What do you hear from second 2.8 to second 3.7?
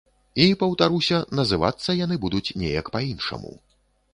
па-іншаму.